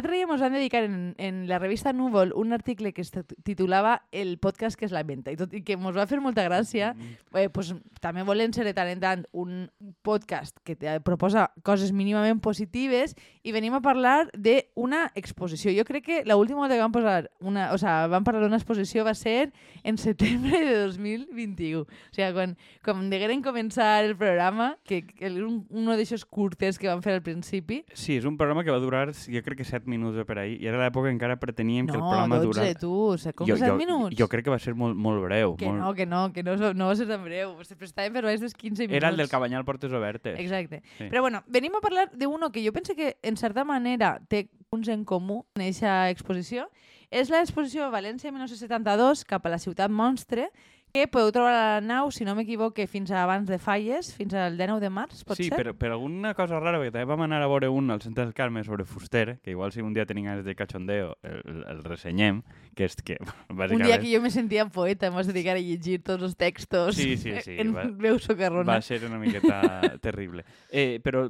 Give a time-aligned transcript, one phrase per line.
[0.00, 3.10] L'altre dia ens van dedicar en, en la revista Núvol un article que es
[3.44, 6.94] titulava El podcast que es lamenta i, tot, i que ens va fer molta gràcia.
[7.36, 9.66] Eh, pues, també volen ser de tant en tant un
[10.00, 13.12] podcast que te proposa coses mínimament positives
[13.44, 15.74] i venim a parlar d'una exposició.
[15.76, 19.04] Jo crec que l'última volta que vam, posar una, o sea, vam parlar d'una exposició
[19.04, 19.50] va ser
[19.84, 21.84] en setembre de 2021.
[21.84, 26.80] O sigui, quan, quan degueren començar el programa, que, que és un, un d'aixòs curtes
[26.80, 27.82] que vam fer al principi.
[27.92, 30.68] Sí, és un programa que va durar, jo crec que 7 minuts per ahir, i
[30.70, 32.78] era l'època que encara preteníem no, que el programa 12, durara...
[32.78, 32.92] tu,
[33.36, 34.16] com jo, 7 jo, minuts?
[34.18, 35.56] Jo crec que va ser molt, molt breu.
[35.60, 35.82] Que molt...
[35.82, 37.56] no, que no, que no, no va ser tan breu.
[37.66, 38.96] Se prestaven per més dels 15 minuts.
[39.00, 40.38] Era el del Cabanyal Portes Obertes.
[40.40, 40.82] Exacte.
[40.96, 41.10] Sí.
[41.10, 44.88] Però bueno, venim a parlar d'uno que jo penso que en certa manera té punts
[44.88, 46.70] en comú en aquesta exposició.
[47.10, 50.46] És l'exposició València 1972 cap a la ciutat monstre,
[50.92, 54.34] que podeu trobar a la nau, si no m'equivoque, fins a abans de Falles, fins
[54.34, 55.56] al 19 de març, pot sí, ser?
[55.56, 58.34] per, per alguna cosa rara, perquè també vam anar a veure un al Centre del
[58.34, 62.42] Carme sobre Fuster, que igual si un dia tenim ganes de cachondeo el, el, ressenyem,
[62.74, 63.80] que és que, bàsicament...
[63.80, 66.96] Un dia que jo me sentia poeta, em vas dedicar a llegir tots els textos
[66.98, 68.72] Sí, sí, sí, en va- veu socarrona.
[68.74, 70.44] Va ser una miqueta terrible.
[70.70, 71.28] Eh, però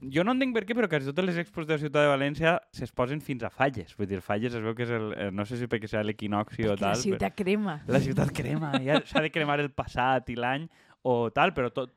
[0.00, 2.54] jo no entenc per què, però quasi totes les expos de la ciutat de València
[2.80, 3.92] es posen fins a Falles.
[3.98, 5.10] Vull dir, Falles es veu que és el...
[5.16, 6.94] eh, No sé si perquè serà l'equinoxi o tal.
[6.94, 7.80] la ciutat crema.
[7.84, 7.98] Però...
[7.98, 8.72] La ciutat crema.
[8.84, 10.68] Ja s'ha de cremar el passat i l'any
[11.02, 11.94] o tal, però tot,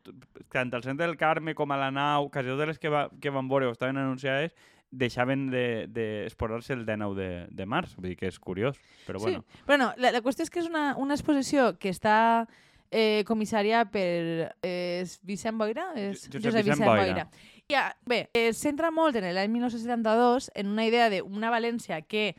[0.52, 3.30] tant al centre del Carme com a la nau, quasi totes les que, va, que
[3.36, 4.54] van veure o estaven anunciades,
[4.94, 7.95] deixaven d'exposar-se de, el 19 de, de març.
[7.98, 9.42] Vull dir que és curiós, però bueno.
[9.48, 9.64] Sí.
[9.67, 12.45] Bueno, la, la qüestió és que és una, una exposició que està
[12.92, 15.90] eh, comissària per eh, Vicent Boira?
[16.00, 17.28] És Josep Vicent Boira.
[17.72, 22.33] Ja, bé, es centra molt en l'any 1972 en una idea d'una València que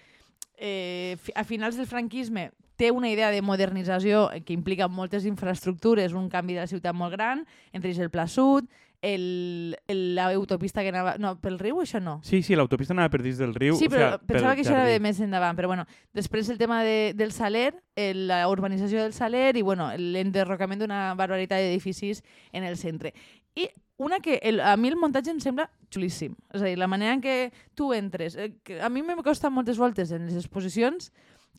[0.58, 6.28] eh, a finals del franquisme té una idea de modernització que implica moltes infraestructures, un
[6.28, 8.66] canvi de la ciutat molt gran, entre ells el Pla Sud,
[9.04, 11.16] l'autopista que anava...
[11.21, 12.19] No, pel riu això no.
[12.25, 13.76] Sí, sí, l'autopista anava per dins del riu.
[13.76, 14.97] Sí, però o sigui, pensava que això era jardí.
[14.97, 15.56] de més endavant.
[15.59, 15.84] Però bueno,
[16.16, 21.15] després el tema de, del Saler, el, la urbanització del Saler i bueno, l'enderrocament d'una
[21.19, 23.12] barbaritat d'edificis en el centre.
[23.54, 26.34] I una que el, a mi el muntatge em sembla xulíssim.
[26.53, 28.37] És a dir, la manera en què tu entres.
[28.37, 31.12] Eh, que a mi me costa moltes voltes en les exposicions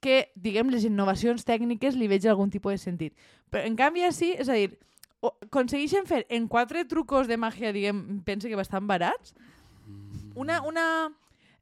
[0.04, 3.16] que, diguem, les innovacions tècniques li veig algun tipus de sentit.
[3.50, 4.74] Però, en canvi, així, és a dir,
[5.24, 9.34] aconsegueixen fer en quatre trucos de màgia, diguem, pense que bastant barats,
[10.36, 10.86] una, una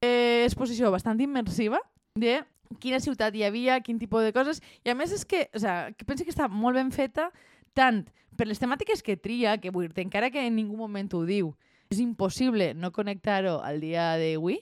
[0.01, 1.79] eh, exposició bastant immersiva
[2.17, 2.41] de
[2.81, 5.94] quina ciutat hi havia, quin tipus de coses, i a més és que, o sea,
[5.94, 7.29] que penso que està molt ben feta,
[7.73, 8.06] tant
[8.38, 11.53] per les temàtiques que tria, que vull dir encara que en ningú moment ho diu,
[11.91, 14.59] és impossible no connectar-ho al dia d'avui,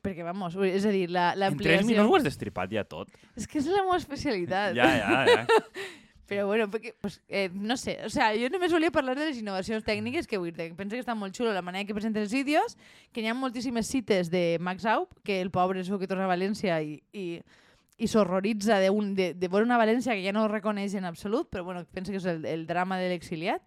[0.00, 3.08] perquè, vamos, és a dir, la- En tres minuts ho has destripat ja tot.
[3.36, 4.74] És que és la meva especialitat.
[4.76, 5.46] Ja, ja, ja.
[6.26, 9.38] Però bueno, perquè, pues, eh, no sé, o sea, jo només volia parlar de les
[9.38, 12.24] innovacions tècniques que vull dir, que penso que està molt xulo la manera que presenten
[12.24, 12.74] els vídeos,
[13.12, 16.24] que hi ha moltíssimes cites de Max Aup, que el pobre és el que torna
[16.26, 17.26] a València i, i,
[17.96, 21.48] i s'horroritza de, un, de, de veure una València que ja no reconeix en absolut,
[21.50, 23.62] però bueno, penso que és el, el drama de l'exiliat.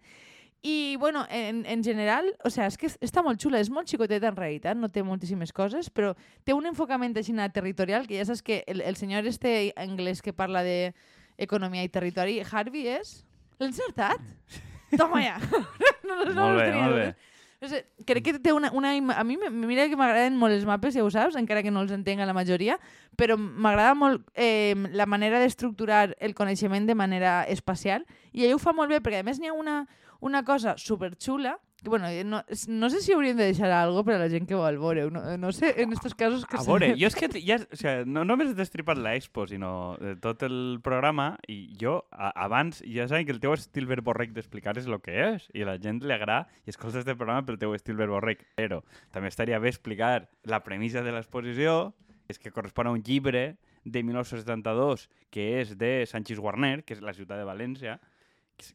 [0.62, 4.28] I, bueno, en, en general, o sea, és que està molt xula, és molt xicoteta
[4.28, 6.12] en realitat, no té moltíssimes coses, però
[6.44, 10.34] té un enfocament així territorial, que ja saps que el, el senyor este anglès que
[10.34, 10.92] parla de
[11.38, 13.24] economia i territori, Harvey és...
[13.58, 14.20] L'he encertat?
[15.00, 15.38] Toma ja!
[16.06, 17.29] no, no, no Molt bé, molt dubtes.
[17.60, 18.94] No sé, crec que té una, una...
[19.20, 21.92] A mi mira que m'agraden molt els mapes, ja ho saps, encara que no els
[21.92, 22.78] entenc a la majoria,
[23.20, 28.62] però m'agrada molt eh, la manera d'estructurar el coneixement de manera espacial i ell ho
[28.62, 29.82] fa molt bé, perquè a més n'hi ha una,
[30.24, 34.18] una cosa superxula bueno, eh, no, no sé si hauríem de deixar algo per a
[34.20, 36.90] la gent que vol veure no, no sé, en estos casos que A se- veure,
[37.00, 40.80] jo és que ja, o sigui, no només he destripat l'expo, sinó eh, tot el
[40.84, 45.00] programa, i jo, a, abans, ja saben que el teu estil verborrec d'explicar és el
[45.00, 48.44] que és, i la gent li agrada, i escolta este programa pel teu estil verborrec,
[48.60, 51.94] però també estaria bé explicar la premissa de l'exposició,
[52.28, 57.00] és que correspon a un llibre de 1972, que és de Sánchez Guarner, que és
[57.00, 57.96] la ciutat de València,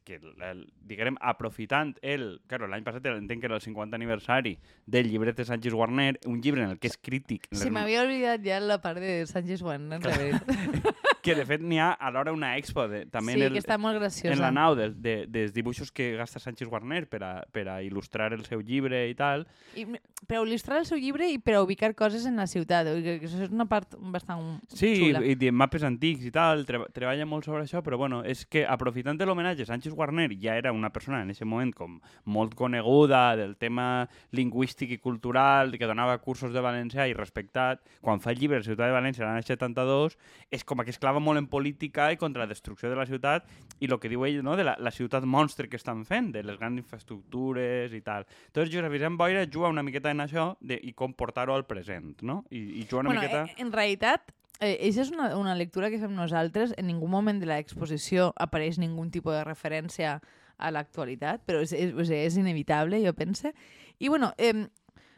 [0.03, 2.41] que, el, diguem, aprofitant el...
[2.49, 4.55] Claro, l'any passat entenc que era el 50 aniversari
[4.85, 7.47] del llibret de Sánchez Guarner, un llibre en el que és crític.
[7.51, 10.43] Se les- m'havia oblidat ja la part de Sánchez realitat.
[11.25, 13.79] que de fet n'hi ha alhora una expo de, també sí, en, el, que està
[13.81, 14.33] molt graciosa.
[14.35, 17.79] en la nau de, de, dels dibuixos que gasta Sánchez Guarner per a, per a
[17.81, 19.47] il·lustrar el seu llibre i tal.
[19.73, 19.87] I,
[20.27, 22.91] per a il·lustrar el seu llibre i per a ubicar coses en la ciutat.
[23.01, 25.23] Que això és una part bastant Sí, xula.
[25.25, 28.45] i, i de mapes antics i tal, treba, treballa molt sobre això, però bueno, és
[28.45, 31.97] que aprofitant l'homenatge, Sánchez Guarner ja era una persona en aquest moment com
[32.29, 37.81] molt coneguda del tema lingüístic i cultural, que donava cursos de valencià i respectat.
[38.01, 40.15] Quan fa el llibre Ciutat de València l'any 72,
[40.53, 43.05] és com que és clar anava molt en política i contra la destrucció de la
[43.07, 43.47] ciutat
[43.79, 46.43] i el que diu ell, no?, de la, la ciutat monstre que estan fent, de
[46.43, 48.25] les grans infraestructures i tal.
[48.47, 52.15] Entonces, Josep Vicent Boira juga una miqueta en això de, i com portar-ho al present,
[52.21, 52.43] no?
[52.51, 53.45] I, i juga una bueno, miqueta...
[53.47, 56.73] eh, en realitat, eh, és una, una lectura que fem nosaltres.
[56.77, 60.19] En ningú moment de l'exposició apareix ningun tipus de referència
[60.57, 63.51] a l'actualitat, però és, és, o sigui, és inevitable, jo pense.
[63.99, 64.53] I, bueno, eh,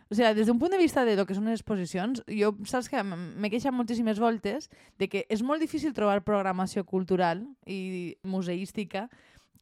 [0.09, 2.89] o sigui, des d'un punt de vista de lo que són les exposicions, jo, saps
[2.89, 9.09] que m'he queixat moltíssimes voltes de que és molt difícil trobar programació cultural i museística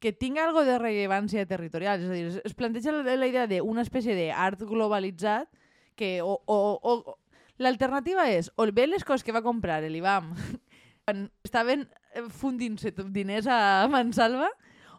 [0.00, 2.00] que tinga algo de rellevància territorial.
[2.04, 5.48] És a dir, es- planteja la, la idea d'una espècie d'art globalitzat
[5.96, 7.18] que o, o, o,
[7.58, 10.32] l'alternativa és o bé les coses que va comprar l'Ibam
[11.06, 14.50] quan estaven eh, fundint-se diners a Mansalva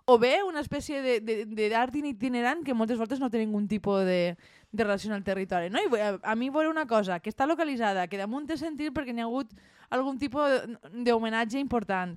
[0.08, 4.38] o bé una espècie d'art itinerant que moltes voltes no té ningun tipus de,
[4.72, 5.68] de relació al territori.
[5.68, 5.82] No?
[5.84, 9.12] I a, a mi veure una cosa que està localitzada, que damunt té sentit perquè
[9.12, 9.52] n'hi ha hagut
[9.92, 10.64] algun tipus
[11.04, 12.16] d'homenatge important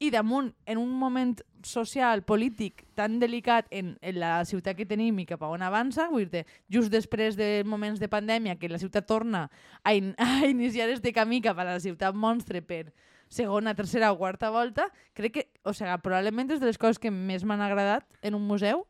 [0.00, 5.18] i damunt, en un moment social, polític tan delicat en, en la ciutat que tenim
[5.20, 8.80] i cap a on avança, vull dir just després de moments de pandèmia que la
[8.80, 9.44] ciutat torna
[9.84, 12.86] a, in a iniciar este camí cap a la ciutat monstre per
[13.28, 17.12] segona, tercera o quarta volta, crec que, o sigui, probablement és de les coses que
[17.12, 18.86] més m'han agradat en un museu,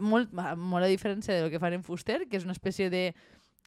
[0.00, 3.04] molt, molt a diferència del que fan en Fuster, que és una espècie de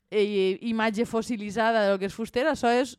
[0.09, 2.97] eh, imatge fossilitzada del que és Fuster, això és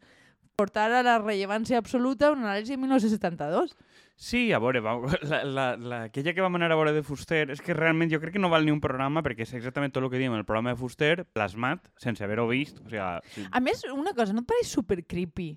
[0.59, 3.77] portar a la rellevància absoluta una anàlisi de 1972.
[4.19, 4.97] Sí, a veure, va,
[5.31, 8.19] la, la, la, aquella que vam anar a veure de Fuster, és que realment jo
[8.19, 10.43] crec que no val ni un programa perquè és exactament tot el que diem el
[10.49, 12.83] programa de Fuster plasmat sense haver-ho vist.
[12.83, 13.07] O sigui,
[13.37, 13.47] sí.
[13.55, 15.53] A més, una cosa, no et pareix super creepy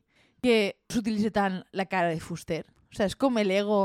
[0.45, 0.59] que
[0.93, 2.61] s'utilitzi tant la cara de Fuster?
[2.69, 3.81] O sigui, és com l'ego,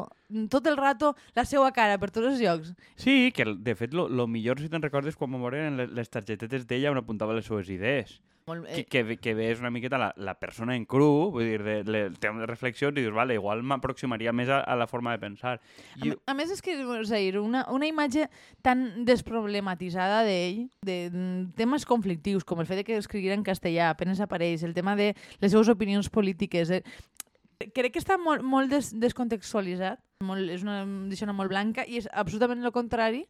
[0.53, 2.77] tot el rato la seva cara per tots els llocs.
[3.01, 5.93] sí, que de fet, lo, lo millor, si te'n recordes, quan vam veure en les,
[5.97, 8.19] les targetetes d'ella on apuntava les seves idees.
[8.49, 11.43] Molt, Que, eh, que, ve- que ves una miqueta la, la persona en cru, vull
[11.49, 14.87] dir, de, de, té unes reflexions i dius, vale, igual m'aproximaria més a, a la
[14.87, 15.57] forma de pensar.
[15.59, 18.29] a, I, me- a més, és que és a dir, una, una imatge
[18.63, 23.91] tan desproblematitzada d'ell, de mm, temes conflictius, com el fet de que escriguera en castellà,
[23.91, 26.71] apenas apareix, el tema de les seves opinions polítiques...
[26.71, 26.85] Eh,
[27.75, 32.07] crec que està molt, molt des, descontextualitzat, molt, és una dicciona molt blanca i és
[32.15, 33.25] absolutament el contrari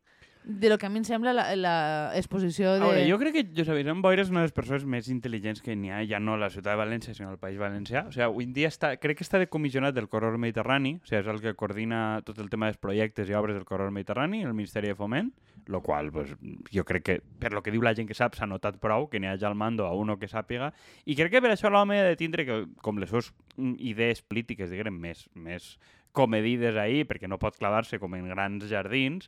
[0.47, 2.79] de lo que a mi em sembla la, la exposició de...
[2.79, 5.59] A veure, jo crec que Josep Vicent Boira és una de les persones més intel·ligents
[5.59, 8.05] que n'hi ha, ja no a la ciutat de València, sinó al País Valencià.
[8.07, 11.09] O sigui, avui en dia està, crec que està de comissionat del Corredor Mediterrani, o
[11.09, 14.45] sigui, és el que coordina tot el tema dels projectes i obres del Corredor Mediterrani,
[14.47, 15.33] el Ministeri de Foment,
[15.67, 16.31] lo qual, pues,
[16.71, 19.19] jo crec que, per lo que diu la gent que sap, s'ha notat prou, que
[19.19, 20.71] n'hi hagi al mando a uno que sàpiga,
[21.11, 24.71] i crec que per això l'home ha de tindre que, com les seves idees polítiques,
[24.71, 25.75] diguem, més, més
[26.17, 29.27] comedides ahir, perquè no pot clavar-se com en grans jardins,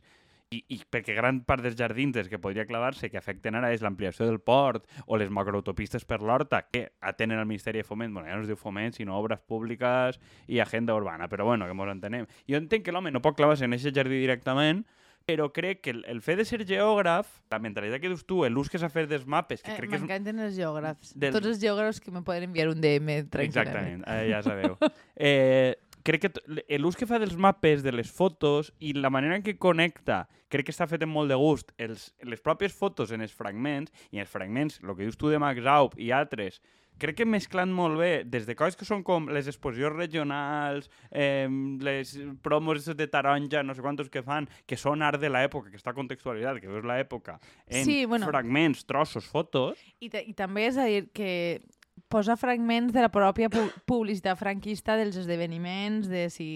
[0.51, 3.83] i, i perquè gran part dels jardins dels que podria clavar-se que afecten ara és
[3.85, 8.27] l'ampliació del port o les macroautopistes per l'Horta que atenen al Ministeri de Foment, bueno,
[8.29, 10.17] ja no es diu Foment, sinó Obres Públiques
[10.47, 12.25] i Agenda Urbana, però bueno, que mos entenem.
[12.49, 14.81] Jo entenc que l'home no pot clavar-se en aquest jardí directament,
[15.29, 18.71] però crec que el, el fet de ser geògraf, la mentalitat que dius tu, l'ús
[18.73, 19.99] que s'ha fet dels mapes, que Eh, crec que.
[20.01, 21.11] M'encanten els geògrafs.
[21.13, 23.45] Del- Tots els geògrafs que me poden enviar un DM tranquil·lament.
[23.45, 24.79] Exactament, eh, ja sabeu.
[25.15, 29.43] eh, crec que l'ús que fa dels mapes, de les fotos i la manera en
[29.45, 31.71] què connecta, crec que està fet amb molt de gust.
[31.77, 35.29] Els, les pròpies fotos en els fragments, i en els fragments, el que dius tu
[35.29, 36.61] de Max Aup i altres,
[36.99, 41.47] crec que mesclant molt bé, des de coses que són com les exposicions regionals, eh,
[41.79, 42.11] les
[42.43, 45.93] promos de taronja, no sé quantos que fan, que són art de l'època, que està
[45.95, 48.27] contextualitzat, que veus l'època, en Sí, bueno.
[48.27, 51.61] fragments, trossos, fotos, I, I també és a dir que
[52.07, 56.49] posa fragments de la pròpia pu publicitat franquista dels esdeveniments, de si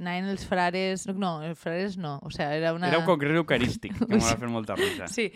[0.00, 1.06] anaven els frares...
[1.14, 2.88] No, els frares no, o sigui, era una...
[2.88, 5.08] era un congrés eucarístic, que m'ha fet molta risa.
[5.12, 5.28] Sí,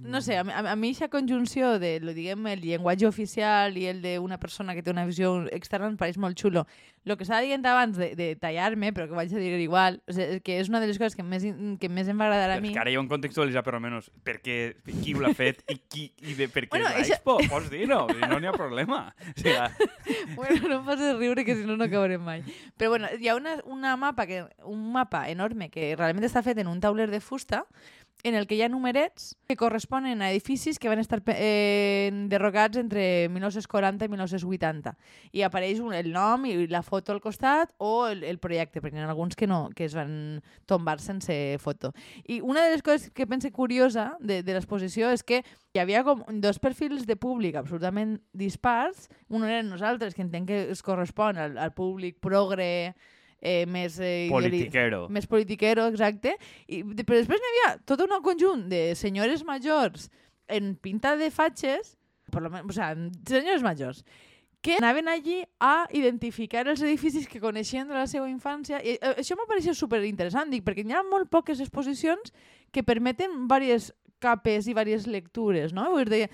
[0.00, 4.00] no sé, a, a mi aquesta conjunció de, lo diguem, el llenguatge oficial i el
[4.02, 6.64] d'una persona que té una visió externa em pareix molt xulo.
[7.04, 10.12] El que estava dient abans de, de tallar-me, però que vaig a dir igual, o
[10.16, 11.42] sigui, que és una de les coses que més,
[11.78, 12.70] que més em va agradar a mi.
[12.70, 14.56] és que ara ja ho hem contextualitzat, però almenys per què,
[15.02, 17.36] qui ho l'ha fet i, qui, i de per què Bueno, és eixa- l'Expo.
[17.52, 19.02] Pots dir-ho, no n'hi ha problema.
[19.20, 19.90] O sigui,
[20.38, 22.40] Bueno, no em facis riure, que si no, no acabarem mai.
[22.80, 26.58] Però bueno, hi ha una, una mapa que, un mapa enorme que realment està fet
[26.64, 27.66] en un tauler de fusta
[28.24, 32.80] en el que hi ha numerets que corresponen a edificis que van estar eh, derrocats
[32.80, 34.94] entre 1940 i 1980.
[35.32, 38.96] I apareix un, el nom i la foto al costat o el, el projecte, perquè
[38.96, 41.92] n'hi ha alguns que no, que es van tombar sense foto.
[42.24, 45.42] I una de les coses que pense curiosa de, de l'exposició és que
[45.74, 49.10] hi havia com dos perfils de públic absolutament dispars.
[49.28, 52.94] Un eren nosaltres, que entenc que es correspon al, al públic progre,
[53.44, 54.00] eh, més...
[54.00, 55.04] Eh, politiquero.
[55.12, 56.34] més politiquero, exacte.
[56.66, 60.08] I, però després n'hi havia tot un conjunt de senyores majors
[60.48, 61.94] en pinta de fatxes,
[62.32, 62.94] per lo men- o sea,
[63.28, 64.02] senyores majors,
[64.64, 68.80] que anaven allí a identificar els edificis que coneixien de la seva infància.
[68.80, 72.32] I eh, això m'ha paregut superinteressant, dic, perquè hi ha molt poques exposicions
[72.72, 73.92] que permeten diverses
[74.24, 75.90] capes i diverses lectures, no?
[75.92, 76.30] Vull dir,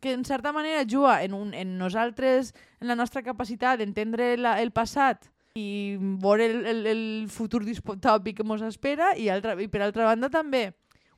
[0.00, 4.72] que en certa manera juga en, un, en nosaltres, en la nostra capacitat d'entendre el
[4.72, 9.82] passat i veure el, el, el futur distòpic que ens espera i, altra, i per
[9.86, 10.68] altra banda també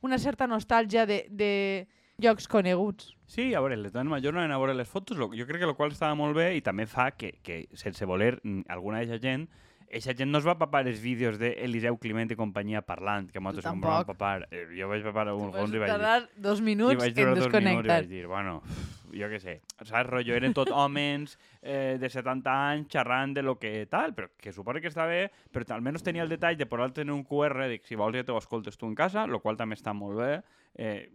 [0.01, 1.51] una certa nostàlgia de, de
[2.23, 3.13] llocs coneguts.
[3.27, 5.67] Sí, a veure, les dones majors no anaven a veure les fotos, jo crec que
[5.67, 9.21] el qual estava molt bé i també fa que, que sense voler, mm, alguna d'aquesta
[9.27, 9.47] gent,
[9.89, 13.65] eixa gent no es va papar els vídeos d'Eliseu Climent i companyia parlant, que nosaltres
[13.65, 14.45] com vam papar.
[14.51, 15.95] Eh, jo vaig papar un Vas fons i vaig dir...
[15.97, 17.95] tardar dos I minuts vaig en minuts i desconnectar.
[17.95, 18.59] vaig dir, bueno,
[19.15, 23.57] jo què sé, saps, rotllo, eren tot homes eh, de 70 anys xerrant de lo
[23.61, 27.05] que tal, però que suposo que està bé, però almenys tenia el detall de posar-te
[27.05, 29.79] en un QR, dic, si vols ja t'ho escoltes tu en casa, lo qual també
[29.79, 30.31] està molt bé,
[30.77, 31.09] eh,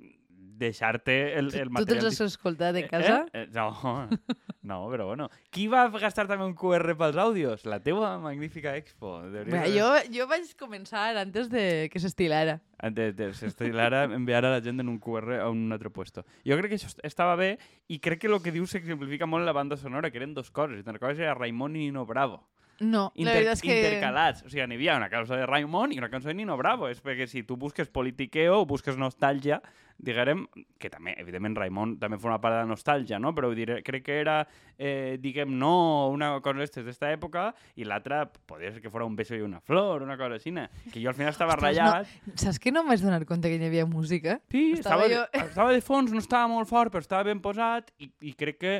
[0.59, 2.01] deixar-te el, el Tu material...
[2.05, 3.27] te'ls has escoltat de casa?
[3.33, 3.43] Eh?
[3.45, 4.09] Eh, no,
[4.63, 5.29] no, però bueno.
[5.51, 7.65] Qui va gastar també un QR pels àudios?
[7.67, 9.17] La teua magnífica expo.
[9.25, 12.61] Mira, Deberies- jo, jo vaig començar antes de que s'estilara.
[12.85, 16.25] de, de s'estilara enviar a la gent en un QR a un altre puesto.
[16.47, 17.59] Jo crec que això est- estava bé
[17.89, 20.79] i crec que el que diu s'exemplifica molt la banda sonora, que eren dos coses.
[20.81, 21.19] I te'n recordes?
[21.19, 22.43] Era Raimon i Nino Bravo.
[22.81, 23.77] No, la veritat és que...
[23.79, 24.43] Intercalats.
[24.45, 26.89] O sigui, n'hi havia una cançó de Raimon i una cançó de Nino Bravo.
[26.91, 29.61] És perquè si tu busques politiqueo o busques nostàlgia,
[29.95, 30.41] diguem,
[30.83, 33.31] que també, evidentment, Raimon també fa una part de la nostàlgia, no?
[33.37, 34.41] Però dir, crec que era,
[34.77, 39.15] eh, diguem, no una cosa d'estes d'esta època i l'altra podria ser que fos un
[39.15, 40.51] beso i una flor, una cosa així,
[40.91, 42.11] que jo al final estava Ostres, ratllat.
[42.35, 44.41] Saps que no em vaig donar compte que hi havia música?
[44.51, 47.93] Sí, Estava estava, jo- estava de fons, no estava molt fort, però estava ben posat
[48.03, 48.75] i, i crec que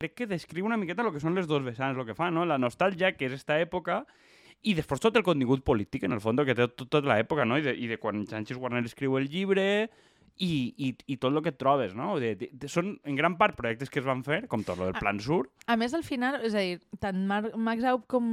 [0.00, 2.44] crec que descriu una miqueta el que són les dos vessants, el que fa, no?
[2.48, 4.02] La nostàlgia, que és esta època,
[4.66, 7.58] i després tot el contingut polític, en el fons, que té tot, tota l'època, no?
[7.60, 9.66] I de, I de quan Sánchez Warner escriu el llibre
[10.36, 12.16] i, i, i tot el que et trobes, no?
[12.20, 14.90] De, de, de, són en gran part projectes que es van fer, com tot el
[14.90, 18.26] del Plan Sur, A més, al final, és a dir, tant Mar Max Aup com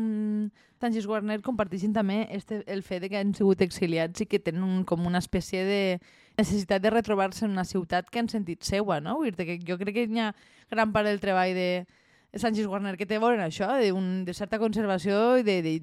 [0.84, 4.66] Tangis Warner comparteixen també este, el fet de que han sigut exiliats i que tenen
[4.68, 5.82] un, com una espècie de
[6.38, 9.18] necessitat de retrobar-se en una ciutat que han sentit seua, no?
[9.22, 10.34] Vull dir que jo crec que hi ha
[10.72, 11.86] gran part del treball de
[12.34, 15.74] Sánchez Warner que té a això, de, un, de certa conservació i de, de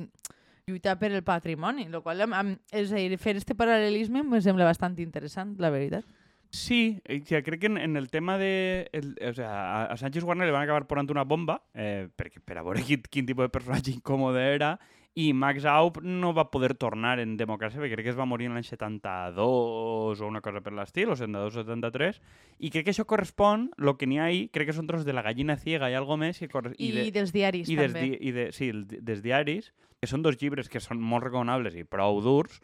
[0.67, 4.41] lluitar per el patrimoni, el qual, am, am, és a dir, fer este paral·lelisme em
[4.41, 6.05] sembla bastant interessant, la veritat.
[6.51, 8.89] Sí, eh, que crec que en, en el tema de...
[8.93, 12.43] El, o sea, a, a Sánchez Warner li van acabar posant una bomba eh, perquè,
[12.43, 14.75] per a veure quin, quin tipus de personatge incòmode era
[15.19, 18.47] i Max Aup no va poder tornar en democràcia perquè crec que es va morir
[18.47, 22.21] en l'any 72 o una cosa per l'estil, o 72 o 73
[22.61, 25.13] i crec que això correspon, el que n'hi ha ahí, crec que són tros de
[25.17, 27.93] la gallina ciega i algo més que corre- I, de, I dels diaris, i des,
[27.93, 28.07] també.
[28.07, 31.85] di, i de, sí, dels diaris, que són dos llibres que són molt recomanables i
[31.85, 32.61] prou durs,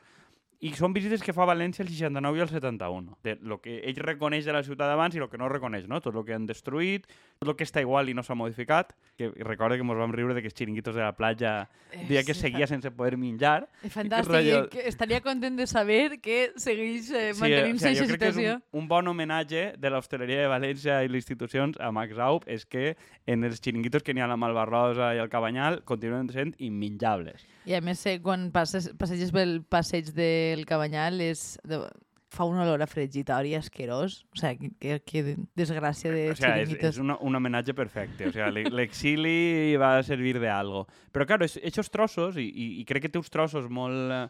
[0.60, 3.18] i són visites que fa València el 69 i el 71.
[3.22, 6.00] De lo que ell reconeix de la ciutat d'abans i el que no reconeix, no?
[6.00, 7.06] Tot el que han destruït,
[7.38, 8.94] tot el que està igual i no s'ha modificat.
[9.16, 12.22] Que recorda que ens vam riure de que els xiringuitos de la platja Eh, dia
[12.24, 13.68] que sí, seguia sense poder menjar.
[13.86, 18.08] És fantàstic, i que estaria content de saber que segueix eh, Sí, mantenint-se o sigui,
[18.10, 18.56] crec que és situació.
[18.72, 22.66] un, un bon homenatge de l'hostaleria de València i les institucions a Max Aup és
[22.66, 22.96] que
[23.26, 27.46] en els xiringuitos que n'hi ha a la Malvarrosa i al Cabanyal continuen sent immenjables.
[27.66, 31.56] I a més, eh, quan passes, passeges pel passeig del Cabanyal és...
[31.66, 31.82] De,
[32.36, 34.24] fa un olor a fregitori asquerós.
[34.34, 36.96] O sigui, que, que, que desgràcia de O sea, és, xiringuitos.
[36.96, 38.26] és una, un homenatge perfecte.
[38.28, 40.82] O sea, le- l'exili va a servir de algo.
[41.14, 44.10] Però, claro, es- esos trossos, i, i, i crec que té uns trossos molt...
[44.12, 44.26] eh,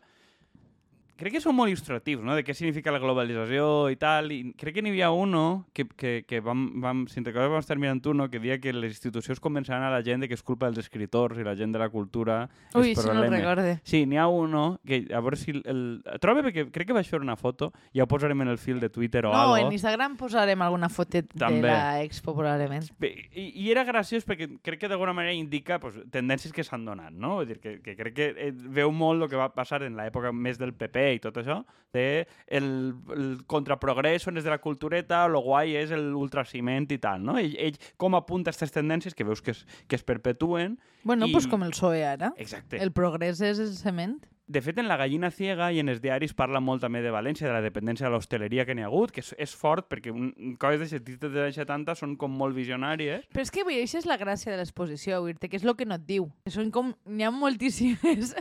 [1.16, 4.74] Crec que són molt il·lustratius, no?, de què significa la globalització i tal, i crec
[4.76, 8.02] que n'hi havia uno que, que, que vam, vam, si te'n recordes, vam estar mirant
[8.12, 11.38] uno que dia que les institucions convençaran a la gent que és culpa dels escriptors
[11.40, 12.42] i la gent de la cultura
[12.74, 13.40] Ui, si no el problemes.
[13.40, 13.72] recorde.
[13.88, 15.54] Sí, n'hi ha uno que, a veure si...
[15.56, 15.62] El,
[16.04, 16.20] el...
[16.20, 18.90] Trobo perquè crec que vaig fer una foto, ja ho posarem en el fil de
[18.92, 19.56] Twitter o No, algo.
[19.66, 21.62] en Instagram posarem alguna fotet També.
[21.64, 22.84] de la expo, probablement.
[23.00, 27.12] I, I era graciós perquè crec que d'alguna manera indica pues, tendències que s'han donat,
[27.16, 27.36] no?
[27.40, 30.32] Vull dir que, que crec que eh, veu molt el que va passar en l'època
[30.36, 31.60] més del PP i tot això,
[31.92, 37.38] de el, el contraprogreso des de la cultureta, lo guai és l'ultraciment i tal, no?
[37.38, 40.78] Ell, ell com apunta aquestes tendències que veus que es, que es perpetuen.
[41.04, 42.32] Bueno, I- pues com el PSOE ara.
[42.36, 42.82] Exacte.
[42.82, 44.18] El progrés és el cement.
[44.48, 47.48] De fet, en La gallina ciega i en els diaris parla molt també de València,
[47.48, 50.28] de la dependència de l'hostaleria que n'hi ha hagut, que és, és fort perquè un,
[50.62, 53.24] coses de sentit de 70 són com molt visionàries.
[53.34, 55.84] Però és que vull dir, això és la gràcia de l'exposició, que és el que
[55.90, 56.28] no et diu.
[56.46, 56.94] Són com...
[57.10, 58.36] N'hi ha moltíssimes...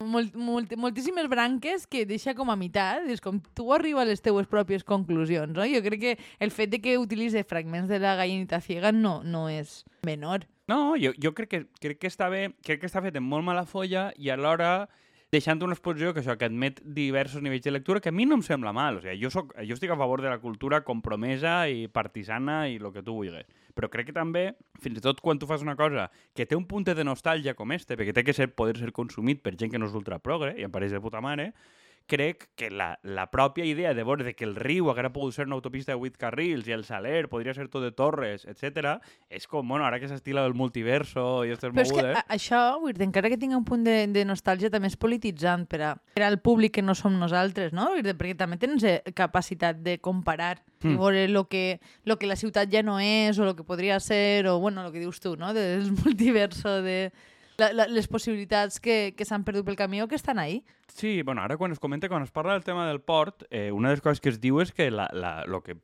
[0.00, 4.22] Molt, molt, moltíssimes branques que deixa com a meitat, és com tu arriba a les
[4.24, 5.66] teues pròpies conclusions, no?
[5.68, 9.50] Jo crec que el fet de que utilitzi fragments de la gallinita ciega no, no
[9.52, 10.46] és menor.
[10.72, 13.44] No, jo, jo crec, que, crec que està bé, crec que està fet en molt
[13.44, 14.88] mala folla i alhora
[15.30, 18.38] deixant una exposició que, això, que admet diversos nivells de lectura, que a mi no
[18.38, 18.98] em sembla mal.
[18.98, 22.80] O sigui, jo, soc, jo estic a favor de la cultura compromesa i partisana i
[22.80, 23.46] el que tu vulguis.
[23.78, 24.48] Però crec que també,
[24.82, 27.70] fins i tot quan tu fas una cosa que té un punt de nostàlgia com
[27.72, 30.66] este, perquè té que ser, poder ser consumit per gent que no és ultraprogre, i
[30.66, 31.52] em pareix de puta mare,
[32.06, 35.56] crec que la, la pròpia idea de veure que el riu haguera pogut ser una
[35.58, 38.98] autopista de 8 carrils i el Saler podria ser tot de torres, etc
[39.30, 42.24] és com, bueno, ara que s'estila el multiverso i aquestes Però és que mogudes...
[42.34, 45.80] això, vull dir, encara que tingui un punt de, de nostàlgia, també és polititzant per,
[45.86, 47.90] a, per al públic que no som nosaltres, no?
[47.94, 50.90] Dir, perquè també tens eh, capacitat de comparar mm.
[50.90, 54.00] i veure lo que, lo que la ciutat ja no és o el que podria
[54.00, 55.54] ser, o, bueno, el que dius tu, no?
[55.54, 57.12] Del multiverso, de
[57.60, 60.62] la, la, les possibilitats que, que s'han perdut pel camí o que estan ahí.
[60.88, 63.90] Sí, bueno, ara quan es comenta, quan es parla del tema del port, eh, una
[63.90, 65.76] de les coses que es diu és que la, la, lo que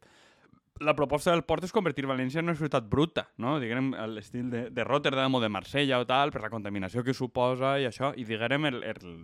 [0.80, 3.56] la proposta del port és convertir València en una ciutat bruta, no?
[3.60, 7.14] diguem, a l'estil de, de Rotterdam o de Marsella o tal, per la contaminació que
[7.16, 9.14] suposa i això, i diguem, el, el,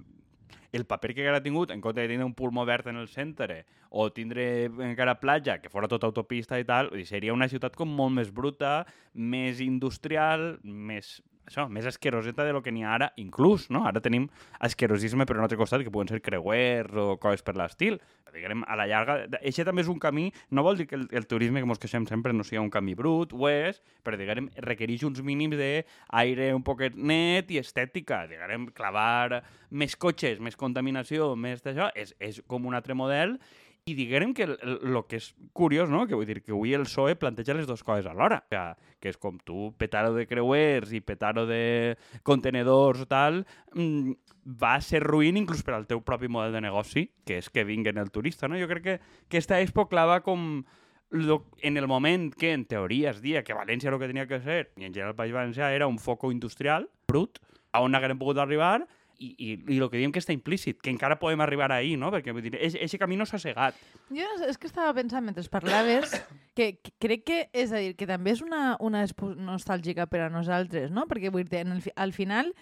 [0.73, 3.65] el paper que haguera tingut en compte de tindre un pulmó verd en el centre
[3.91, 8.17] o tindre encara platja, que fora tota autopista i tal, seria una ciutat com molt
[8.17, 13.69] més bruta, més industrial, més això, més asqueroseta de lo que n'hi ha ara, inclús,
[13.75, 13.85] no?
[13.89, 14.29] Ara tenim
[14.61, 17.99] asquerosisme per un altre costat, que poden ser creuers o coses per l'estil.
[18.33, 21.27] Diguem, a la llarga, això també és un camí, no vol dir que el, el
[21.29, 25.05] turisme que ens queixem sempre no sigui un camí brut, ho és, però diguem, requereix
[25.05, 28.23] uns mínims d'aire un poquet net i estètica.
[28.31, 33.37] Diguem, clavar més cotxes, més contaminació, més d'això, és, és com un altre model
[33.85, 36.05] i diguem que el, que és curiós, no?
[36.07, 39.19] que vull dir que avui el PSOE planteja les dues coses alhora, sigui, que és
[39.19, 43.43] com tu petar-ho de creuers i petar-ho de contenedors o tal,
[43.75, 44.15] mmm,
[44.47, 47.99] va ser ruïn inclús per al teu propi model de negoci, que és que vinguen
[47.99, 48.47] el turista.
[48.47, 48.61] No?
[48.61, 48.97] Jo crec que
[49.27, 50.63] aquesta expo clava com
[51.11, 54.41] lo, en el moment que en teoria es dia que València el que tenia que
[54.47, 58.19] ser, i en general el País Valencià era un foco industrial brut, a on haguem
[58.21, 58.87] pogut arribar,
[59.23, 62.11] i, i, i el que diem que està implícit, que encara podem arribar ahir, no?
[62.15, 63.79] Perquè vull dir, aquest camí no s'ha segat.
[64.11, 66.15] Jo és que estava pensant mentre parlaves
[66.57, 70.31] que, que crec que, és a dir, que també és una, una nostàlgica per a
[70.33, 71.07] nosaltres, no?
[71.11, 72.53] Perquè vull dir, el, al final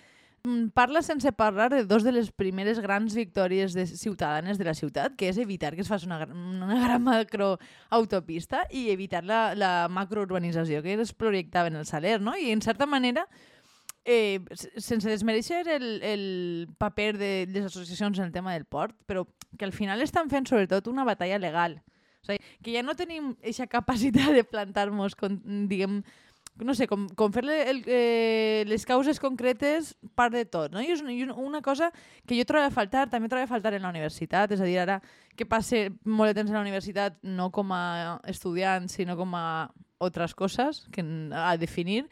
[0.44, 4.76] mm, parla sense parlar de dos de les primeres grans victòries de ciutadanes de la
[4.76, 9.72] ciutat, que és evitar que es faci una, una gran macroautopista i evitar la, la
[9.92, 12.36] macrourbanització que es projectava en el Saler, no?
[12.36, 13.28] I en certa manera
[14.04, 14.40] eh,
[14.76, 19.26] sense desmereixer el, el paper de les associacions en el tema del port, però
[19.58, 21.80] que al final estan fent sobretot una batalla legal.
[22.22, 25.16] O sigui, que ja no tenim aquesta capacitat de plantar-nos,
[25.70, 26.00] diguem,
[26.60, 30.72] no sé, com, com fer el, eh, les causes concretes part de tot.
[30.72, 30.82] No?
[30.82, 31.90] I és una, una cosa
[32.26, 34.78] que jo trobo a faltar, també trobo a faltar en la universitat, és a dir,
[34.82, 35.00] ara
[35.36, 39.70] que passe molt de temps en la universitat no com a estudiant, sinó com a
[40.00, 41.04] altres coses que
[41.36, 42.06] a definir,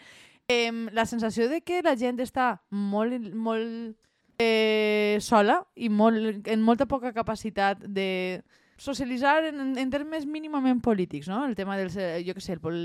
[0.49, 3.97] eh, la sensació de que la gent està molt, molt
[4.41, 8.41] eh, sola i molt, en molta poca capacitat de
[8.79, 11.45] socialitzar en, en termes mínimament polítics, no?
[11.47, 11.91] El tema del,
[12.25, 12.83] jo què sé, el,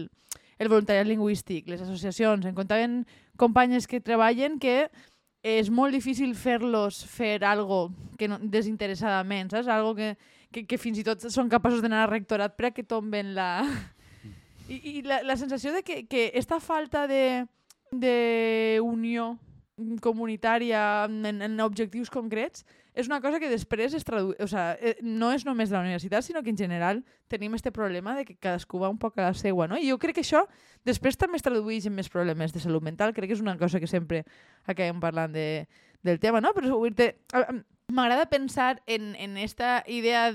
[0.59, 3.03] el voluntariat lingüístic, les associacions, en comptaven
[3.37, 4.89] companyes que treballen que
[5.43, 9.67] és molt difícil fer-los fer algo que no, desinteressadament, saps?
[9.67, 10.13] Algo que,
[10.51, 13.49] que, que fins i tot són capaços d'anar al rectorat per a que tomben la,
[14.67, 17.45] i, i la, la sensació de que, que esta falta de,
[17.91, 19.37] de unió
[20.01, 25.31] comunitària en, en objectius concrets és una cosa que després es tradueix, o sea, no
[25.33, 28.91] és només la universitat, sinó que en general tenim este problema de que cadascú va
[28.93, 29.79] un poc a la seua, no?
[29.81, 30.43] I jo crec que això
[30.85, 33.81] després també es tradueix en més problemes de salut mental, crec que és una cosa
[33.81, 34.21] que sempre
[34.69, 35.65] acabem parlant de,
[36.05, 36.53] del tema, no?
[36.53, 36.77] Però
[37.93, 40.33] m'agrada pensar en, en esta idea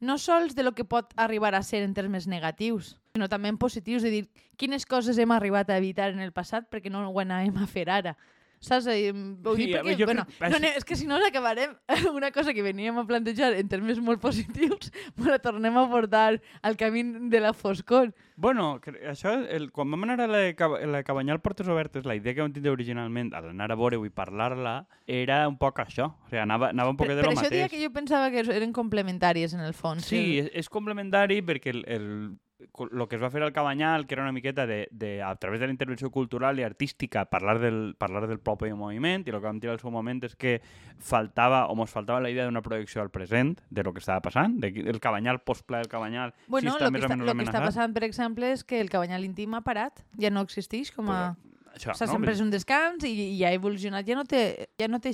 [0.00, 3.58] no sols de lo que pot arribar a ser en termes negatius, sinó també en
[3.58, 4.24] positius, de dir
[4.60, 7.88] quines coses hem arribat a evitar en el passat perquè no ho anàvem a fer
[7.88, 8.16] ara.
[8.60, 8.86] Saps?
[8.88, 10.54] Ho dic sí, perquè, jo bueno, crec...
[10.54, 11.76] no, és que si no acabarem
[12.14, 16.40] una cosa que veníem a plantejar en termes molt positius, me la tornem a portar
[16.62, 18.14] al camí de la foscor.
[18.36, 20.42] Bueno, això, el, quan vam anar a la,
[20.86, 24.12] la Cabanyal Portes Obertes, la idea que vam tindre originalment, al anar a veure-ho i
[24.12, 26.10] parlar-la, era un poc això.
[26.12, 27.48] O sigui, anava, anava un poc de lo mateix.
[27.48, 30.04] Per això que jo pensava que eren complementàries, en el fons.
[30.04, 30.40] Sí, sí.
[30.42, 32.10] És, és complementari perquè el, el,
[32.58, 35.60] el que es va fer al Cabanyal, que era una miqueta de, de a través
[35.60, 39.46] de la intervenció cultural i artística, parlar del, parlar del propi moviment, i el que
[39.46, 40.56] vam dir al seu moment és que
[40.96, 44.56] faltava, o mos faltava la idea d'una projecció al present de lo que estava passant,
[44.62, 47.64] de, del Cabanyal, postpla del Cabanyal, bueno, si està més o menys Lo que està
[47.64, 51.20] passant, per exemple, és que el Cabanyal íntim ha parat, ja no existeix com a...
[51.36, 52.16] Però, això, S'ha no?
[52.16, 54.06] sempre és un descans i, i ha evolucionat.
[54.08, 55.12] Ja no té, ja no té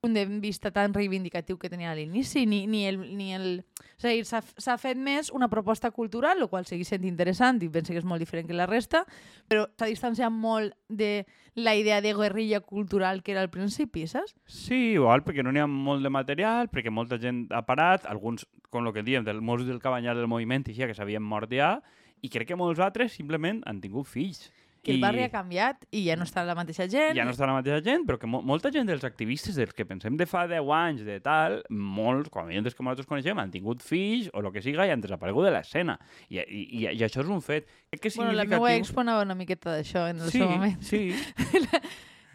[0.00, 3.00] punt de vista tan reivindicatiu que tenia a l'inici, ni, ni el...
[3.16, 3.48] Ni el
[3.98, 7.70] és a dir, s'ha fet més una proposta cultural, el qual segueix sent interessant i
[7.72, 9.00] penso que és molt diferent que la resta,
[9.50, 11.26] però s'ha distanciat molt de
[11.58, 14.36] la idea de guerrilla cultural que era al principi, saps?
[14.46, 18.46] Sí, igual perquè no n'hi ha molt de material, perquè molta gent ha parat, alguns,
[18.70, 21.50] com el que diem, del, molts del cabanyal del moviment i així, que s'havien mort
[21.50, 21.80] ja,
[22.22, 24.46] i crec que molts altres simplement han tingut fills.
[24.82, 27.16] Que el barri ha canviat i ja no està la mateixa gent.
[27.18, 29.84] ja no està la mateixa gent, però que mo molta gent dels activistes, dels que
[29.88, 33.82] pensem de fa 10 anys, de tal, molts, com a que nosaltres coneixem, han tingut
[33.84, 35.98] fills o el que siga i han desaparegut de l'escena.
[36.28, 37.68] I, i, i, I això és un fet.
[37.90, 40.80] Crec que Bueno, la meva expo anava una miqueta d'això en el sí, seu moment.
[40.82, 41.12] Sí,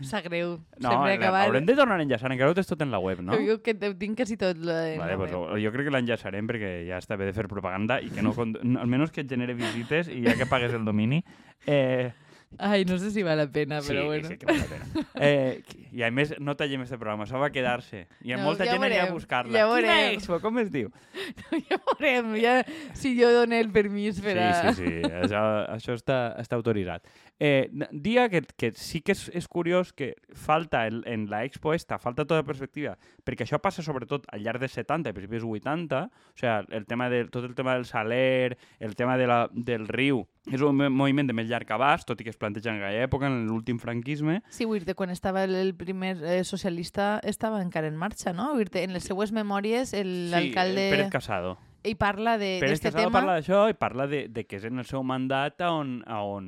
[0.03, 0.57] Sap greu.
[0.79, 1.45] No, Sempre acabar...
[1.45, 3.37] haurem de tornar a enllaçar, encara ho tens tot en la web, no?
[3.45, 4.57] Jo que ho tinc quasi tot.
[4.65, 5.31] La Vale, pues,
[5.63, 8.33] jo crec que l'enllaçarem perquè ja està bé de fer propaganda i que no,
[8.83, 11.21] almenys que et genere visites i ja que pagues el domini.
[11.67, 12.11] Eh,
[12.57, 14.27] Ai, no sé si val la pena, sí, però bueno.
[14.27, 14.85] sí que val la pena.
[15.23, 15.61] Eh,
[15.93, 18.07] I a més, no tallem este programa, això va quedar-se.
[18.25, 19.53] I No, molta ja gent anirà a buscar-la.
[19.53, 20.39] ja Quina expo?
[20.43, 20.89] Com es diu?
[21.69, 22.55] ja veurem, ja,
[22.97, 24.49] si jo dono el permís per a...
[24.73, 25.43] Sí, sí, sí, això,
[25.75, 27.05] això està, està autoritzat.
[27.39, 31.73] Eh, dia que, que sí que és, és curiós que falta el, en la expo
[31.73, 32.93] esta, falta tota perspectiva,
[33.25, 37.09] perquè això passa sobretot al llarg dels 70 i principis 80, o sigui, el tema
[37.09, 40.91] de, tot el tema del saler, el tema de la, del riu, és un mo-
[40.93, 43.79] moviment de més llarg abast, tot i que es planteja en aquella època, en l'últim
[43.81, 44.41] franquisme.
[44.53, 48.53] Sí, vull dir quan estava el, primer eh, socialista estava encara en marxa, no?
[48.53, 50.85] Vull dir en les seues memòries el- l'alcalde...
[50.91, 51.57] Sí, Pérez Casado.
[51.83, 53.17] ell parla de- Pérez Casado tema...
[53.19, 56.47] parla d'això i parla de, de que és en el seu mandat on, on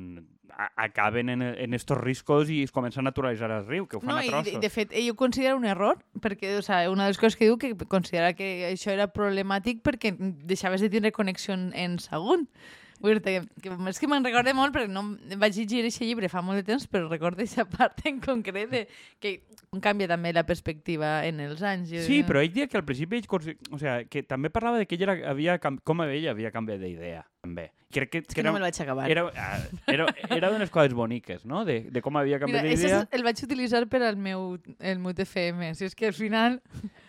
[0.56, 4.08] acaben en, en estos riscos i es comença a naturalitzar el riu, que ho fan
[4.14, 4.54] No, a i trossos.
[4.54, 7.36] de, de fet, ell ho considera un error, perquè o sea, una de les coses
[7.36, 12.48] que diu que considera que això era problemàtic perquè deixaves de tindre connexió en, segon.
[12.96, 15.02] Vull dir que, que és que me'n recorde molt perquè no
[15.36, 18.86] vaig llegir aquest llibre fa molt de temps, però recordo aquesta part en concret de
[19.20, 19.34] que
[19.84, 21.92] canvia també la perspectiva en els anys.
[22.06, 23.28] Sí, però ell dia que al principi ell,
[23.70, 27.26] o sea, que també parlava de que ell era, havia, com ell havia canviat d'idea,
[27.46, 27.70] també.
[27.94, 29.06] Crec que, que no me'l vaig acabar.
[29.10, 31.62] era, ah, era, era d'unes coses boniques, no?
[31.64, 32.98] De, de com havia Mira, canviat ese d'idea.
[33.06, 35.70] és, el vaig utilitzar per al meu, el meu TFM.
[35.78, 36.58] Si és que al final...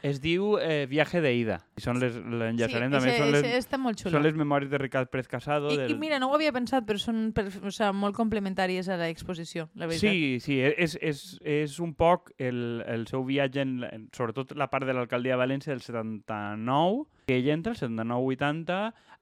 [0.05, 1.57] Es diu eh, Viaje de Ida.
[1.75, 4.13] I són les, l'enllaçarem també, ese, són les, ese està molt xulo.
[4.13, 5.73] són les memòries de Ricard Pérez Casado.
[5.73, 5.97] I, del...
[5.97, 9.67] I mira, no ho havia pensat, però són per, o sea, molt complementàries a l'exposició,
[9.73, 10.13] la veritat.
[10.13, 14.87] Sí, sí, és, és, és un poc el, el seu viatge, en, sobretot la part
[14.87, 18.77] de l'alcaldia de València del 79, que ell entra, el 79-80,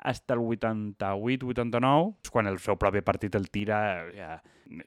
[0.05, 3.79] fins el 88-89, és quan el seu propi partit el tira
[4.13, 4.35] ja,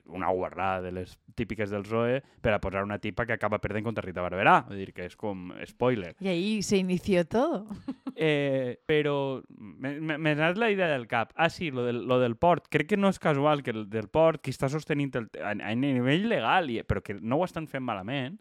[0.07, 3.87] una guarrada de les típiques del PSOE per a posar una tipa que acaba perdent
[3.87, 4.61] contra Rita Barberà.
[4.69, 6.15] Vull dir que és com spoiler.
[6.21, 7.67] Y ahí se inició todo.
[8.21, 11.31] Eh, però m'ha anat la idea del cap.
[11.37, 12.65] Ah, sí, lo del, lo del port.
[12.67, 15.75] Crec que no és casual que el del port, qui està sostenint el, a, a
[15.79, 18.41] nivell legal, i, però que no ho estan fent malament,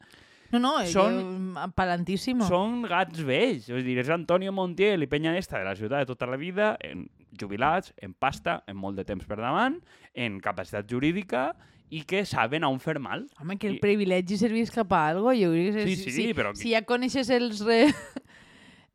[0.52, 2.46] No, no, Son- yo, palantísimo.
[2.48, 3.68] són gats vells.
[3.70, 6.78] És dir, és Antonio Montiel i Peña Esta de la ciutat de tota la vida,
[6.82, 9.80] en jubilats, en pasta, en molt de temps per davant,
[10.14, 11.50] en capacitat jurídica
[11.90, 13.28] i que saben a on fer mal.
[13.40, 16.12] Home, que el I- privilegi servís cap a algo, jo crec que Sí, si, sí,
[16.28, 17.94] si, però si ja coneixes els re...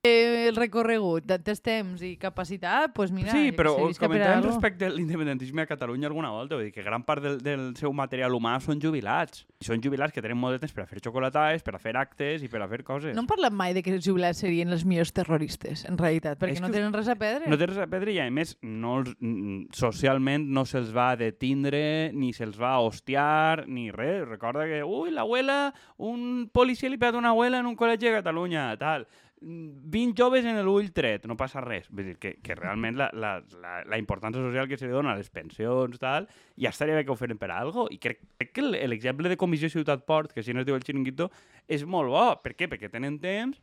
[0.05, 4.91] el recorregut de tens temps i capacitat, pues mira, sí, però que comentàvem respecte a
[4.91, 8.57] l'independentisme a Catalunya alguna volta, vull dir que gran part del, del seu material humà
[8.65, 9.45] són jubilats.
[9.63, 11.95] I són jubilats que tenen molt de temps per a fer xocolatades, per a fer
[12.01, 13.15] actes i per a fer coses.
[13.15, 16.59] No hem parlat mai de que els jubilats serien els millors terroristes, en realitat, perquè
[16.59, 17.47] És no tenen res a perdre.
[17.47, 21.13] No té res a perdre i, a més, no els, mm, socialment no se'ls va
[21.15, 24.27] detindre, ni se'ls va hostiar, ni res.
[24.27, 25.69] Recorda que, ui, l'abuela,
[26.03, 29.07] un policia li pega una abuela en un col·legi de Catalunya, tal.
[29.43, 31.89] Mm, 20 joves en l'ull tret, no passa res.
[31.91, 35.17] Vull dir que, que realment la, la, la, la importància social que se li dona
[35.17, 37.89] a les pensions, tal, ja estaria bé que ho feren per a algo.
[37.91, 40.87] I crec, crec que l'exemple de Comissió Ciutat Port, que si no es diu el
[40.87, 41.33] xiringuito,
[41.67, 42.29] és molt bo.
[42.45, 42.71] Per què?
[42.71, 43.59] Perquè tenen temps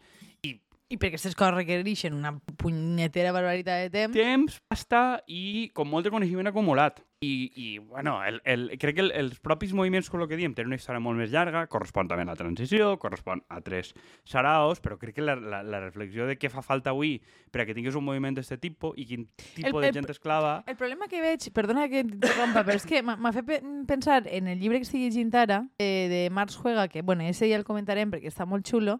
[0.89, 4.15] i perquè aquestes coses requereixen una punyetera barbaritat de temps.
[4.17, 7.03] temps, pasta i com molt de coneixement acumulat.
[7.21, 10.53] I, i bueno, el, el, crec que el, els propis moviments, com el que diem,
[10.55, 13.89] tenen una història molt més llarga, correspon també a la transició, correspon a tres
[14.23, 17.17] saraos, però crec que la, la, la reflexió de què fa falta avui
[17.51, 20.09] per a que tinguis un moviment d'aquest tipus i quin tipus El- de el- gent
[20.15, 20.53] esclava...
[20.65, 24.47] El problema que veig, perdona que t'interrompa, però és que m'ha fet pe- pensar en
[24.47, 27.67] el llibre que estic llegint ara, eh, de Marx Juega, que, bueno, ese ja el
[27.67, 28.95] comentarem perquè està molt xulo,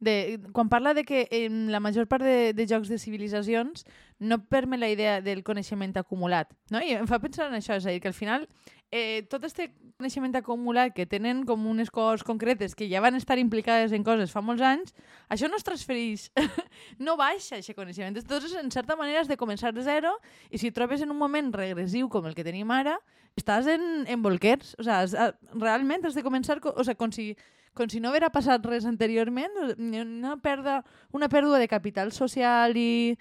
[0.00, 3.84] de, quan parla de que en la major part de, de jocs de civilitzacions
[4.18, 6.50] no permet la idea del coneixement acumulat.
[6.70, 6.80] No?
[6.82, 8.46] I em fa pensar en això, és a dir, que al final
[8.90, 13.38] eh, tot este coneixement acumulat que tenen com unes coses concretes que ja van estar
[13.38, 14.94] implicades en coses fa molts anys,
[15.30, 16.28] això no es transfereix,
[16.98, 18.16] no baixa aquest coneixement.
[18.18, 20.14] Entonces, en certa manera, has de començar de zero
[20.50, 22.98] i si trobes en un moment regressiu com el que tenim ara,
[23.38, 24.76] estàs en, en bolquers.
[24.78, 25.16] O sea, has,
[25.54, 27.32] realment has de començar co- o sea, com, si,
[27.74, 30.80] com si no haguera passat res anteriorment, una pèrdua,
[31.12, 33.16] una pèrdua de capital social i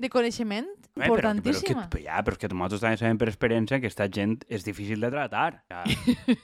[0.00, 1.82] de coneixement Home, però, però, que, importantíssima.
[2.02, 5.10] ja, però és que nosaltres també sabem per experiència que aquesta gent és difícil de
[5.12, 5.60] tratar.
[5.70, 5.84] Ja.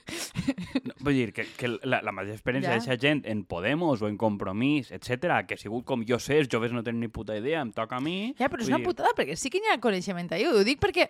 [0.87, 2.77] no, vull dir, que, que la, la mateixa experiència Ja.
[2.77, 6.51] d'aquesta gent en Podemos o en Compromís, etc que ha sigut com jo sé, els
[6.53, 8.35] joves no tenen ni puta idea, em toca a mi...
[8.39, 10.53] Ja, però és una dir, putada, perquè sí que hi ha coneixement allà.
[10.53, 11.09] Ho dic perquè,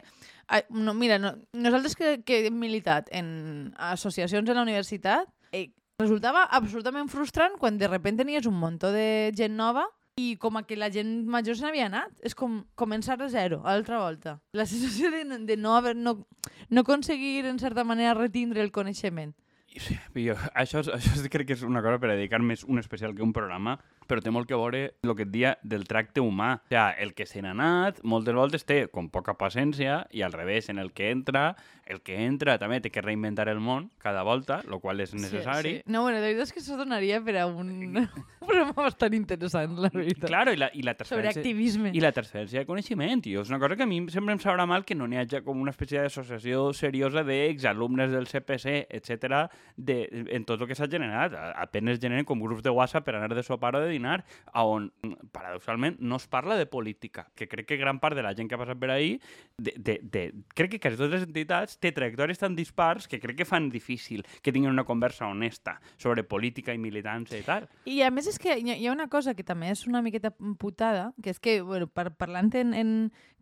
[0.70, 5.68] no, mira, no, nosaltres que, que hem militat en associacions en la universitat, eh,
[6.06, 9.86] resultava absolutament frustrant quan de repente tenies un muntó de gent nova
[10.20, 12.12] i com a que la gent major se n'havia anat.
[12.24, 14.38] És com començar de zero, a l'altra volta.
[14.56, 16.26] La sensació de, de no, haver, no,
[16.68, 19.34] no aconseguir, en certa manera, retindre el coneixement.
[19.76, 22.78] Jo, això, és- això és- crec que és una cosa per a dedicar més un
[22.78, 26.22] especial que un programa, però té molt que veure el que et dia del tracte
[26.24, 26.56] humà.
[26.60, 30.34] O sigui, el que se n'ha anat moltes voltes té com poca paciència i al
[30.34, 31.54] revés, en el que entra,
[31.86, 35.76] el que entra també té que reinventar el món cada volta, el qual és necessari.
[35.76, 35.92] Sí, sí.
[35.92, 38.06] No, bueno, la veritat és que això donaria per a un,
[38.46, 40.28] programa bastant interessant, la veritat.
[40.30, 41.42] Claro, i la, i la Sobre transferència...
[41.42, 41.92] activisme.
[41.94, 43.42] I la transferència de coneixement, tio.
[43.46, 45.62] És una cosa que a mi sempre em sabrà mal que no n'hi hagi com
[45.62, 49.98] una espècie d'associació seriosa d'exalumnes del CPC, etc de,
[50.30, 51.34] en tot el que s'ha generat.
[51.54, 54.20] Apenes generen com grups de WhatsApp per anar de sopar o de dinar,
[54.54, 54.90] on,
[55.32, 58.56] paradoxalment, no es parla de política, que crec que gran part de la gent que
[58.56, 59.16] ha passat per ahí,
[59.58, 63.40] de, de, de, crec que quasi totes les entitats té trajectòries tan dispars que crec
[63.40, 67.68] que fan difícil que tinguin una conversa honesta sobre política i militància i tal.
[67.84, 71.10] I a més és que hi ha, una cosa que també és una miqueta putada,
[71.22, 72.74] que és que, bueno, par parlant en...
[72.74, 72.92] en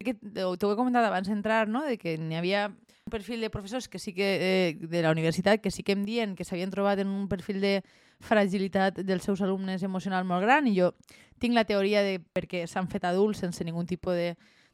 [0.05, 2.67] que t'ho he comentat abans d'entrar, no?, de que n'hi havia
[3.07, 6.05] un perfil de professors que sí que, eh, de la universitat que sí que em
[6.09, 7.83] dien que s'havien trobat en un perfil de
[8.25, 10.95] fragilitat dels seus alumnes emocional molt gran i jo
[11.39, 14.31] tinc la teoria de perquè s'han fet adults sense ningun tipus de,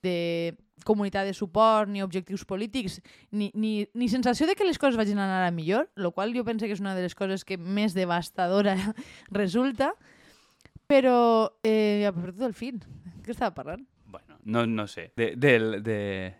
[0.06, 0.54] de
[0.86, 3.00] comunitat de suport, ni objectius polítics,
[3.32, 6.44] ni, ni, ni sensació de que les coses vagin anar a millor, el qual jo
[6.46, 8.76] penso que és una de les coses que més devastadora
[9.34, 9.90] resulta,
[10.86, 12.78] però eh, ja he perdut el fil.
[13.26, 13.82] Què estava parlant?
[14.06, 15.10] Bueno, no, no sé.
[15.16, 15.98] De, del- de,
[16.38, 16.39] de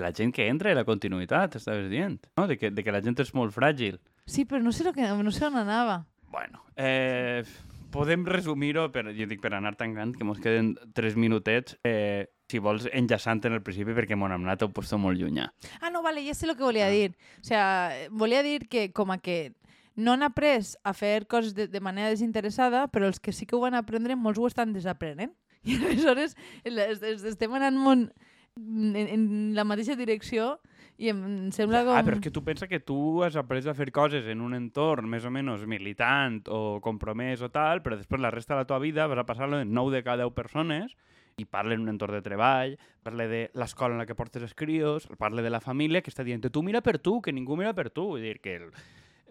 [0.00, 2.18] la gent que entra i la continuïtat, estaves dient.
[2.36, 2.46] No?
[2.48, 3.98] De, que, de que la gent és molt fràgil.
[4.26, 6.06] Sí, però no sé, lo que, no sé on anava.
[6.32, 7.42] Bueno, eh,
[7.92, 12.60] podem resumir-ho, per, jo dic per anar tancant, que mos queden tres minutets, eh, si
[12.60, 15.50] vols enllaçant en el principi, perquè mon hem anat a un puesto molt llunyà.
[15.80, 16.90] Ah, no, vale, ja sé el que volia Ah.
[16.90, 17.14] dir.
[17.40, 19.52] O sea, volia dir que com a que
[19.94, 23.56] no han après a fer coses de, de manera desinteressada, però els que sí que
[23.56, 25.34] ho van aprendre, molts ho estan desaprenent.
[25.64, 28.12] I aleshores estem anant molt
[28.56, 30.56] en, en la mateixa direcció
[31.00, 31.96] i em sembla com...
[31.96, 34.54] Ah, però és que tu pensa que tu has après a fer coses en un
[34.54, 38.68] entorn més o menys militant o compromès o tal, però després la resta de la
[38.68, 40.94] teva vida vas a passar-lo en 9 de cada 10 persones
[41.40, 44.54] i parla en un entorn de treball, parla de l'escola en la que portes els
[44.54, 47.72] crios, parla de la família que està dient tu mira per tu, que ningú mira
[47.72, 48.10] per tu.
[48.12, 48.68] Vull dir que el,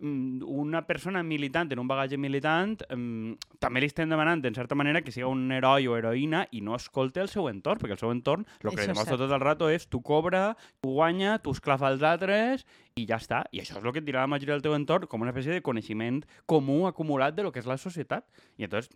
[0.01, 5.03] una persona militant en un bagatge militant mm, també li estem demanant, en certa manera,
[5.05, 8.13] que siga un heroi o heroïna i no escolte el seu entorn, perquè el seu
[8.13, 12.01] entorn el que demostra tot el rato és tu cobra, tu guanya, tu esclafa els
[12.01, 12.65] altres
[12.99, 13.41] i ja està.
[13.55, 15.55] I això és el que et dirà la majoria del teu entorn com una espècie
[15.55, 18.25] de coneixement comú acumulat de lo que és la societat.
[18.59, 18.91] I entonces,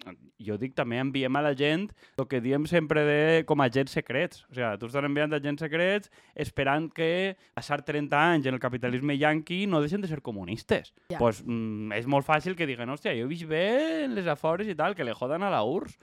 [0.47, 1.87] jo dic també enviem a la gent
[2.19, 4.43] el que diem sempre de com a agents secrets.
[4.49, 9.17] O sigui, tu estàs enviant agents secrets esperant que passar 30 anys en el capitalisme
[9.17, 10.93] yanqui no deixen de ser comunistes.
[11.09, 11.19] Ja.
[11.19, 14.67] pues, mm, és molt fàcil que diguen, hòstia, jo he vist bé en les afores
[14.67, 15.97] i tal, que le jodan a la URSS.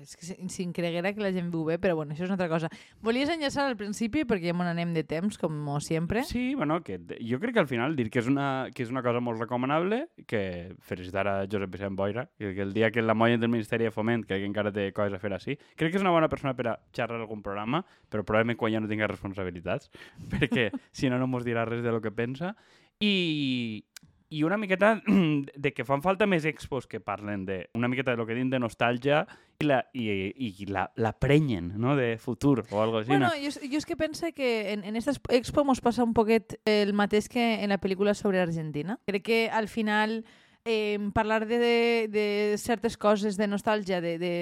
[0.00, 2.48] És que si, creguera que la gent viu bé, però bueno, això és una altra
[2.50, 2.70] cosa.
[3.04, 5.54] Volies enllaçar al principi perquè ja me n'anem de temps, com
[5.84, 6.24] sempre.
[6.28, 9.02] Sí, bueno, que jo crec que al final dir que és una, que és una
[9.02, 13.38] cosa molt recomanable, que felicitar a Josep Vicent Boira, que el dia que la molla
[13.38, 16.04] del Ministeri de Foment, crec que encara té coses a fer així, crec que és
[16.04, 19.90] una bona persona per a xerrar algun programa, però probablement quan ja no tinga responsabilitats,
[20.32, 22.54] perquè si no, no mos dirà res de lo que pensa.
[23.02, 23.84] I,
[24.30, 25.00] i una miqueta
[25.54, 28.50] de que fan falta més expos que parlen de una miqueta de lo que diuen
[28.50, 29.24] de nostàlgia
[29.60, 33.12] i la, i, i la, la prenyen, no?, de futur o algo així.
[33.12, 36.58] Bueno, jo, jo és que pense que en, en esta expo mos passa un poquet
[36.64, 38.98] el mateix que en la pel·lícula sobre Argentina.
[39.06, 40.24] Crec que al final
[40.64, 44.34] eh, parlar de, de, de certes coses de nostàlgia, de, de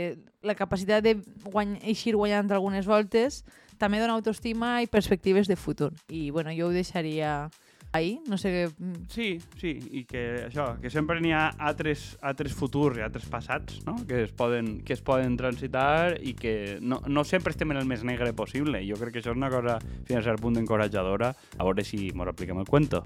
[0.42, 3.42] la capacitat de guany, eixir guanyant algunes voltes,
[3.83, 5.90] també dona autoestima i perspectives de futur.
[6.09, 7.51] I bueno, jo ho deixaria
[7.93, 8.63] ahir, no sé què...
[8.79, 13.27] mm, Sí, sí, i que això, que sempre n'hi ha altres, altres futurs i altres
[13.29, 17.71] passats, no?, que es poden, que es poden transitar i que no, no sempre estem
[17.75, 18.81] en el més negre possible.
[18.89, 19.79] Jo crec que això és una cosa,
[20.09, 23.05] fins a cert punt, encoratjadora, a veure si mos apliquem el cuento.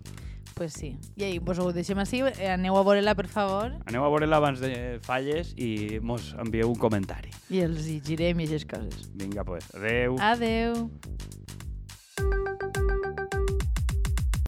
[0.56, 0.94] Pues sí.
[1.20, 4.38] I ahí, vos ho deixem així, eh, aneu a veure-la, per favor, Aneu a veure-la
[4.40, 4.70] abans de
[5.04, 7.28] falles i mos envieu un comentari.
[7.50, 9.10] i els hi girem i aquestes coses.
[9.12, 10.16] Vinga, pues, adeu.
[10.18, 10.88] Adeu.